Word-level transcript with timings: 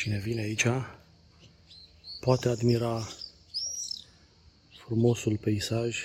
Cine 0.00 0.18
vine 0.18 0.40
aici 0.40 0.66
poate 2.20 2.48
admira 2.48 3.00
frumosul 4.78 5.36
peisaj. 5.36 5.98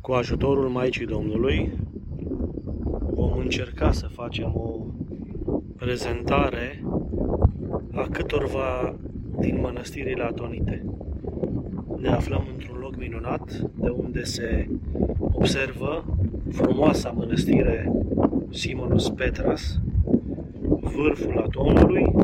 Cu 0.00 0.12
ajutorul 0.12 0.68
Maicii 0.68 1.06
Domnului 1.06 1.72
vom 3.00 3.38
încerca 3.38 3.92
să 3.92 4.06
facem 4.06 4.54
o 4.54 4.86
prezentare 5.76 6.82
a 7.96 8.06
câtorva 8.10 8.94
din 9.38 9.60
mănăstirile 9.60 10.22
atonite. 10.22 10.84
Ne 11.96 12.08
aflăm 12.08 12.46
într-un 12.52 12.78
loc 12.78 12.96
minunat, 12.96 13.60
de 13.74 13.88
unde 13.88 14.22
se 14.22 14.68
observă 15.32 16.04
frumoasa 16.50 17.10
mănăstire 17.10 17.92
Simonus 18.50 19.08
Petras, 19.08 19.78
vârful 20.80 21.42
Atonului 21.46 22.14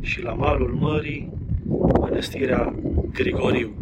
și 0.00 0.22
la 0.22 0.32
malul 0.32 0.76
mării 0.80 1.32
mănăstirea 2.00 2.74
Grigoriu. 3.12 3.74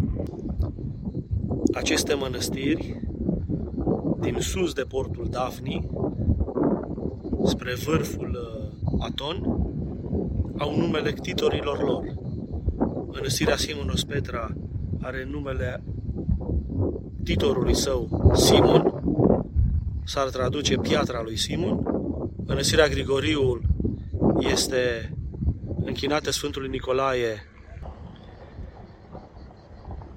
Aceste 1.74 2.14
mănăstiri, 2.14 3.00
din 4.20 4.36
sus 4.38 4.72
de 4.72 4.82
portul 4.88 5.26
Dafni, 5.30 5.88
spre 7.44 7.74
vârful 7.74 8.38
uh, 8.92 8.98
Aton, 8.98 9.63
au 10.58 10.76
numele 10.76 11.12
ctitorilor 11.12 11.82
lor. 11.82 12.04
Mănăstirea 13.12 13.56
Simonos 13.56 14.04
Petra 14.04 14.54
are 15.00 15.28
numele 15.30 15.82
titorului 17.24 17.74
său 17.74 18.32
Simon, 18.34 19.02
s-ar 20.04 20.28
traduce 20.28 20.76
piatra 20.76 21.22
lui 21.22 21.36
Simon. 21.36 21.80
Mănăstirea 22.46 22.88
Grigoriul 22.88 23.62
este 24.38 25.14
închinată 25.84 26.30
Sfântului 26.30 26.68
Nicolae 26.68 27.48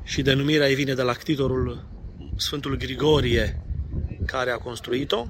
și 0.04 0.22
denumirea 0.22 0.70
ei 0.70 0.76
vine 0.76 0.94
de 0.94 1.02
la 1.02 1.12
ctitorul 1.12 1.86
Sfântul 2.36 2.78
Grigorie 2.78 3.62
care 4.26 4.52
a 4.52 4.58
construit-o. 4.58 5.26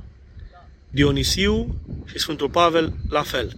Dionisiu 0.89 1.75
și 2.05 2.19
Sfântul 2.19 2.49
Pavel 2.49 2.93
la 3.09 3.21
fel. 3.21 3.57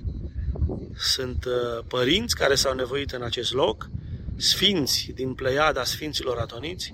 Sunt 1.00 1.45
uh, 1.45 1.83
părinți 1.88 2.36
care 2.36 2.55
s-au 2.55 2.73
nevoit 2.73 3.11
în 3.11 3.22
acest 3.22 3.53
loc, 3.53 3.89
sfinți 4.36 5.11
din 5.16 5.33
pleiada 5.33 5.83
sfinților 5.83 6.38
atoniți 6.38 6.94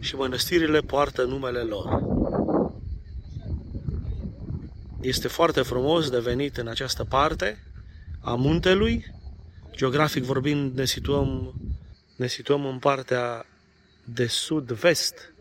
și 0.00 0.16
mănăstirile 0.16 0.80
poartă 0.80 1.24
numele 1.24 1.60
lor. 1.60 2.02
Este 5.00 5.28
foarte 5.28 5.62
frumos 5.62 6.10
de 6.10 6.18
venit 6.18 6.56
în 6.56 6.68
această 6.68 7.04
parte 7.04 7.64
a 8.20 8.34
muntelui. 8.34 9.14
Geografic 9.70 10.22
vorbind, 10.22 10.76
ne 10.76 10.84
situăm, 10.84 11.54
ne 12.16 12.26
situăm 12.26 12.66
în 12.66 12.78
partea 12.78 13.46
de 14.04 14.26
sud-vest 14.26 15.32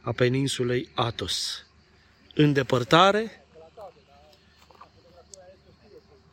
a 0.00 0.12
peninsulei 0.12 0.88
Atos. 0.94 1.66
În 2.34 2.52
depărtare 2.52 3.39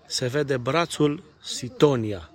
se 0.07 0.27
vede 0.27 0.57
brațul 0.57 1.23
Sitonia. 1.43 2.31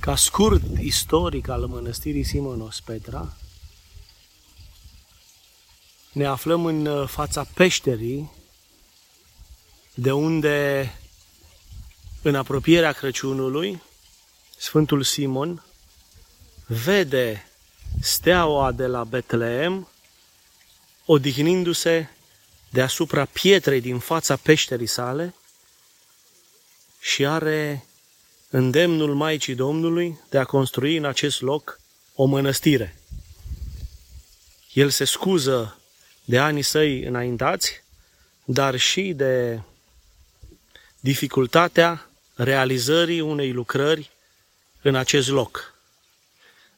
Ca 0.00 0.16
scurt 0.16 0.62
istoric 0.78 1.48
al 1.48 1.66
mănăstirii 1.66 2.24
Simonos 2.24 2.80
Petra, 2.80 3.36
ne 6.12 6.26
aflăm 6.26 6.64
în 6.64 6.86
uh, 6.86 7.08
fața 7.08 7.44
peșterii, 7.54 8.30
de 9.94 10.12
unde, 10.12 10.90
în 12.22 12.34
apropierea 12.34 12.92
Crăciunului, 12.92 13.82
Sfântul 14.56 15.02
Simon 15.02 15.64
vede 16.66 17.49
steaua 18.00 18.72
de 18.72 18.86
la 18.86 19.04
Betleem, 19.04 19.88
odihnindu-se 21.04 22.08
deasupra 22.70 23.24
pietrei 23.24 23.80
din 23.80 23.98
fața 23.98 24.36
peșterii 24.36 24.86
sale 24.86 25.34
și 27.00 27.26
are 27.26 27.84
îndemnul 28.50 29.14
Maicii 29.14 29.54
Domnului 29.54 30.20
de 30.28 30.38
a 30.38 30.44
construi 30.44 30.96
în 30.96 31.04
acest 31.04 31.40
loc 31.40 31.80
o 32.14 32.24
mănăstire. 32.24 32.96
El 34.72 34.90
se 34.90 35.04
scuză 35.04 35.78
de 36.24 36.38
anii 36.38 36.62
săi 36.62 37.02
înaintați, 37.02 37.82
dar 38.44 38.76
și 38.76 39.12
de 39.12 39.60
dificultatea 41.00 42.10
realizării 42.34 43.20
unei 43.20 43.52
lucrări 43.52 44.10
în 44.82 44.94
acest 44.94 45.28
loc 45.28 45.69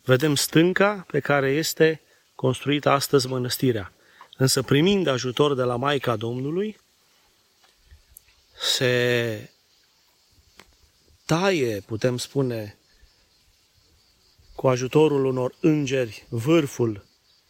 vedem 0.04 0.34
stânca 0.34 1.06
pe 1.10 1.20
care 1.20 1.50
este 1.50 2.00
construită 2.34 2.90
astăzi 2.90 3.26
mănăstirea. 3.26 3.92
Însă 4.36 4.62
primind 4.62 5.06
ajutor 5.06 5.54
de 5.54 5.62
la 5.62 5.76
Maica 5.76 6.16
Domnului, 6.16 6.80
se 8.60 9.50
taie, 11.24 11.80
putem 11.80 12.16
spune, 12.16 12.76
cu 14.54 14.68
ajutorul 14.68 15.24
unor 15.24 15.54
îngeri 15.60 16.26
vârful 16.28 17.06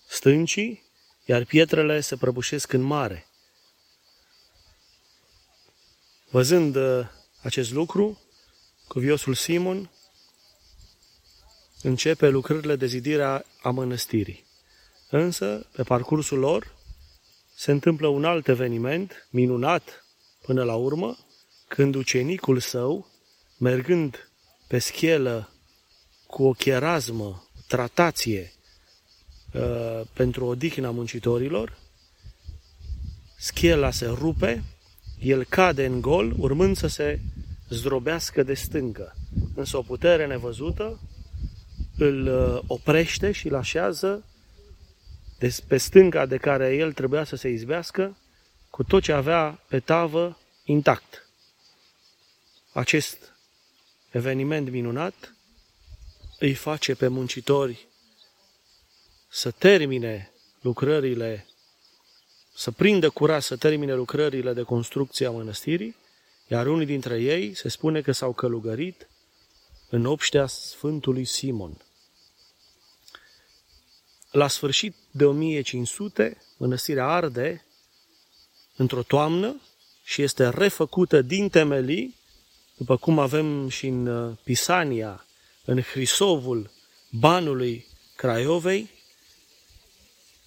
stâncii, 0.09 0.83
iar 1.25 1.45
pietrele 1.45 2.01
se 2.01 2.17
prăbușesc 2.17 2.73
în 2.73 2.81
mare. 2.81 3.27
Văzând 6.31 6.77
uh, 6.77 7.07
acest 7.43 7.73
lucru, 7.73 8.21
cuviosul 8.89 9.35
Simon 9.35 9.91
începe 11.83 12.29
lucrările 12.29 12.77
de 12.77 12.87
zidire 12.87 13.45
a 13.63 13.71
mănăstirii. 13.71 14.45
Însă, 15.11 15.67
pe 15.73 15.83
parcursul 15.83 16.39
lor, 16.39 16.75
se 17.55 17.71
întâmplă 17.71 18.07
un 18.07 18.25
alt 18.25 18.49
eveniment, 18.49 19.29
minunat 19.31 20.05
până 20.43 20.65
la 20.65 20.75
urmă, 20.75 21.17
când 21.69 21.95
ucenicul 21.95 22.61
său, 22.61 23.09
mergând 23.59 24.31
pe 24.67 24.79
schelă 24.79 25.51
cu 26.27 26.45
o 26.45 26.53
cherazmă, 26.53 27.49
tratație 27.67 28.53
uh, 29.55 30.01
pentru 30.13 30.45
odihna 30.45 30.91
muncitorilor, 30.91 31.79
schela 33.39 33.91
se 33.91 34.07
rupe, 34.07 34.65
el 35.21 35.45
cade 35.45 35.87
în 35.87 36.01
gol, 36.01 36.35
urmând 36.39 36.77
să 36.77 36.87
se 36.87 37.21
zdrobească 37.69 38.43
de 38.43 38.55
stâncă. 38.55 39.17
Însă 39.55 39.77
o 39.77 39.83
putere 39.83 40.27
nevăzută 40.27 41.01
îl 42.03 42.27
uh, 42.27 42.63
oprește 42.67 43.33
și 43.33 43.47
îl 43.47 43.55
așează 43.55 44.25
pe 45.67 45.77
stânga 45.77 46.27
de 46.27 46.37
care 46.37 46.75
el 46.75 46.93
trebuia 46.93 47.25
să 47.25 47.37
se 47.37 47.49
izbească, 47.49 48.17
cu 48.71 48.83
tot 48.83 49.03
ce 49.03 49.13
avea 49.13 49.65
pe 49.69 49.81
tavă 49.81 50.39
intact. 50.65 51.27
Acest 52.73 53.33
eveniment 54.11 54.71
minunat 54.71 55.35
îi 56.39 56.55
face 56.55 56.95
pe 56.95 57.09
muncitori 57.09 57.87
să 59.29 59.51
termine 59.51 60.33
lucrările, 60.61 61.47
să 62.55 62.71
prindă 62.71 63.11
curaj 63.11 63.43
să 63.43 63.57
termine 63.57 63.95
lucrările 63.95 64.53
de 64.53 64.63
construcție 64.63 65.27
a 65.27 65.31
mănăstirii, 65.31 65.97
iar 66.49 66.67
unii 66.67 66.87
dintre 66.87 67.21
ei 67.21 67.55
se 67.55 67.69
spune 67.69 68.01
că 68.01 68.13
s-au 68.13 68.33
călugărit 68.33 69.09
în 69.89 70.07
obștea 70.07 70.47
Sfântului 70.47 71.25
Simon. 71.25 71.77
La 74.33 74.49
sfârșit 74.49 74.95
de 75.11 75.25
1500, 75.25 76.43
mănăstirea 76.57 77.07
arde 77.07 77.65
într-o 78.77 79.03
toamnă 79.03 79.61
și 80.05 80.23
este 80.23 80.49
refăcută 80.49 81.23
din 81.23 81.49
temelii, 81.49 82.17
după 82.77 82.97
cum 82.97 83.19
avem 83.19 83.69
și 83.69 83.87
în 83.87 84.07
uh, 84.07 84.37
Pisania, 84.45 85.27
în 85.65 85.81
Hrisovul 85.81 86.71
banului 87.11 87.87
Craiovei, 88.17 88.91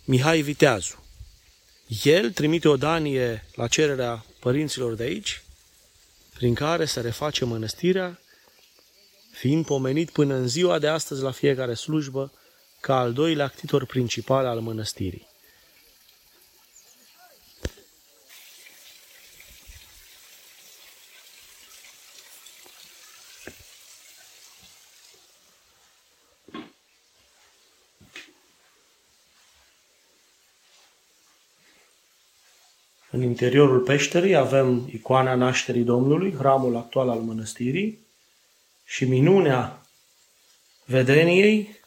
Mihai 0.06 0.42
Viteazu. 0.42 1.04
El 2.04 2.32
trimite 2.32 2.68
o 2.68 2.78
danie 2.78 3.46
la 3.56 3.68
cererea 3.68 4.26
părinților 4.40 4.94
de 4.94 5.04
aici, 5.04 5.44
prin 6.34 6.54
care 6.54 6.86
se 6.86 7.02
reface 7.02 7.46
mănăstirea, 7.46 8.20
fiind 9.32 9.66
pomenit 9.66 10.10
până 10.10 10.36
în 10.36 10.48
ziua 10.48 10.80
de 10.80 10.88
astăzi 10.88 11.22
la 11.22 11.32
fiecare 11.32 11.74
slujbă 11.74 12.32
ca 12.86 12.98
al 12.98 13.14
doilea 13.14 13.46
actitor 13.46 13.86
principal 13.86 14.46
al 14.46 14.60
mănăstirii. 14.60 15.28
În 33.12 33.22
interiorul 33.22 33.80
peșterii 33.80 34.36
avem 34.36 34.90
icoana 34.92 35.36
nașterii 35.36 35.84
Domnului, 35.84 36.34
hramul 36.34 36.76
actual 36.76 37.10
al 37.10 37.20
mănăstirii 37.20 38.00
și 38.84 39.06
minunea 39.06 39.82
vedeniei, 40.86 41.84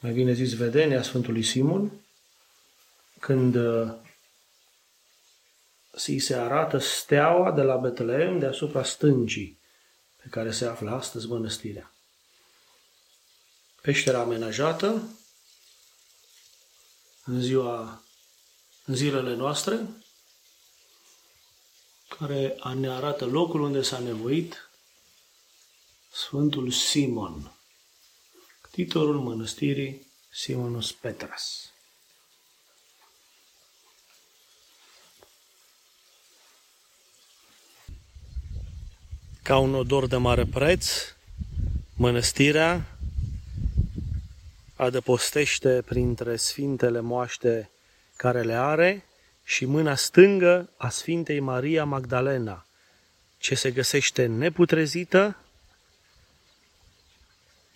mai 0.00 0.12
bine 0.12 0.32
zis 0.32 0.54
vedenia 0.54 1.02
Sfântului 1.02 1.42
Simon, 1.42 1.90
când 3.20 3.54
uh, 3.54 3.92
si 5.92 6.18
se 6.18 6.34
arată 6.34 6.78
steaua 6.78 7.52
de 7.52 7.62
la 7.62 7.76
Betleem 7.76 8.38
deasupra 8.38 8.84
stâncii 8.84 9.58
pe 10.22 10.28
care 10.28 10.50
se 10.50 10.66
află 10.66 10.90
astăzi 10.90 11.26
mănăstirea. 11.26 11.94
Peștera 13.82 14.20
amenajată 14.20 15.02
în 17.24 17.40
ziua 17.40 18.02
în 18.84 18.94
zilele 18.94 19.34
noastre, 19.34 19.80
care 22.18 22.58
ne 22.74 22.88
arată 22.88 23.24
locul 23.24 23.60
unde 23.60 23.82
s-a 23.82 23.98
nevoit 23.98 24.70
Sfântul 26.12 26.70
Simon, 26.70 27.52
titorul 28.84 29.20
mănăstirii 29.20 30.06
Simonus 30.30 30.92
Petras. 30.92 31.72
Ca 39.42 39.58
un 39.58 39.74
odor 39.74 40.06
de 40.06 40.16
mare 40.16 40.44
preț, 40.44 40.88
mănăstirea 41.96 42.98
adăpostește 44.76 45.82
printre 45.86 46.36
sfintele 46.36 47.00
moaște 47.00 47.70
care 48.16 48.42
le 48.42 48.54
are 48.54 49.04
și 49.44 49.64
mâna 49.64 49.94
stângă 49.94 50.70
a 50.76 50.88
Sfintei 50.88 51.40
Maria 51.40 51.84
Magdalena, 51.84 52.66
ce 53.38 53.54
se 53.54 53.70
găsește 53.70 54.26
neputrezită, 54.26 55.36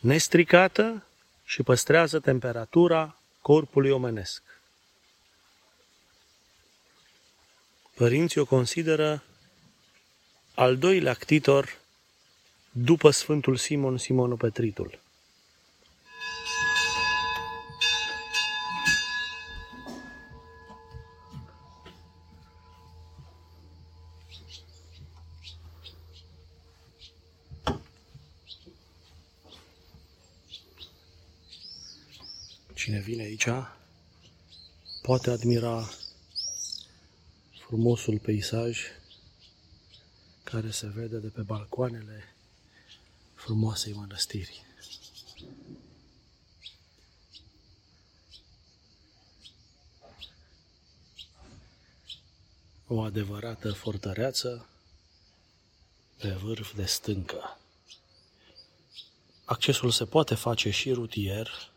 nestricată 0.05 1.07
și 1.45 1.63
păstrează 1.63 2.21
temperatura 2.21 3.17
corpului 3.41 3.91
omenesc. 3.91 4.43
Părinții 7.95 8.41
o 8.41 8.45
consideră 8.45 9.23
al 10.55 10.77
doilea 10.77 11.15
ctitor 11.15 11.79
după 12.71 13.11
Sfântul 13.11 13.57
Simon 13.57 13.99
Simonul 13.99 14.37
Petritul. 14.37 14.99
Cine 32.85 33.01
vine 33.01 33.23
aici 33.23 33.49
poate 35.03 35.31
admira 35.31 35.89
frumosul 37.67 38.19
peisaj 38.19 38.79
care 40.43 40.71
se 40.71 40.87
vede 40.87 41.19
de 41.19 41.29
pe 41.29 41.41
balcoanele 41.41 42.35
frumoasei 43.35 43.93
mănăstiri. 43.93 44.65
O 52.87 53.01
adevărată 53.01 53.73
fortăreață 53.73 54.69
pe 56.17 56.31
vârf 56.31 56.75
de 56.75 56.85
stâncă. 56.85 57.59
Accesul 59.45 59.91
se 59.91 60.05
poate 60.05 60.35
face 60.35 60.71
și 60.71 60.93
rutier, 60.93 61.74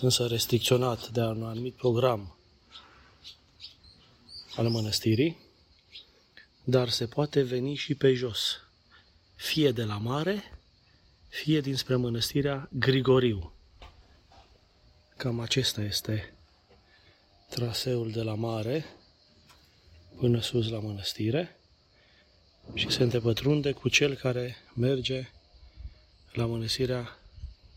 însă 0.00 0.26
restricționat 0.26 1.08
de 1.08 1.20
un 1.20 1.42
anumit 1.42 1.74
program 1.74 2.36
al 4.56 4.68
mănăstirii, 4.68 5.36
dar 6.64 6.88
se 6.88 7.06
poate 7.06 7.42
veni 7.42 7.74
și 7.74 7.94
pe 7.94 8.14
jos, 8.14 8.60
fie 9.34 9.70
de 9.70 9.84
la 9.84 9.98
mare, 9.98 10.58
fie 11.28 11.60
dinspre 11.60 11.96
mănăstirea 11.96 12.68
Grigoriu. 12.72 13.52
Cam 15.16 15.40
acesta 15.40 15.82
este 15.82 16.34
traseul 17.48 18.10
de 18.10 18.22
la 18.22 18.34
mare 18.34 18.84
până 20.16 20.40
sus 20.40 20.68
la 20.68 20.78
mănăstire 20.78 21.60
și 22.74 22.90
se 22.90 23.02
întrepătrunde 23.02 23.72
cu 23.72 23.88
cel 23.88 24.14
care 24.14 24.56
merge 24.74 25.28
la 26.32 26.46
mănăstirea 26.46 27.18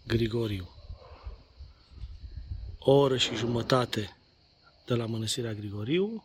Grigoriu 0.07 0.78
o 2.79 2.91
oră 2.91 3.17
și 3.17 3.35
jumătate 3.35 4.17
de 4.85 4.93
la 4.93 5.05
Mănăstirea 5.05 5.53
Grigoriu, 5.53 6.23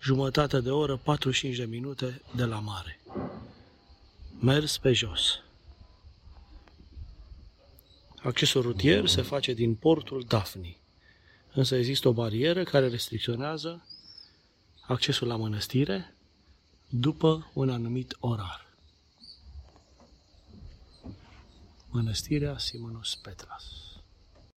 jumătate 0.00 0.60
de 0.60 0.70
oră, 0.70 0.96
45 0.96 1.56
de 1.56 1.64
minute 1.64 2.22
de 2.34 2.44
la 2.44 2.58
mare. 2.58 3.00
Mers 4.40 4.78
pe 4.78 4.92
jos. 4.92 5.38
Accesul 8.22 8.62
rutier 8.62 9.06
se 9.06 9.22
face 9.22 9.52
din 9.52 9.74
portul 9.74 10.24
Dafni, 10.28 10.80
însă 11.52 11.76
există 11.76 12.08
o 12.08 12.12
barieră 12.12 12.64
care 12.64 12.88
restricționează 12.88 13.86
accesul 14.86 15.26
la 15.26 15.36
mănăstire 15.36 16.14
după 16.88 17.50
un 17.54 17.70
anumit 17.70 18.16
orar. 18.20 18.66
Mănăstirea 21.88 22.58
Simonus 22.58 23.14
Petras. 23.14 23.83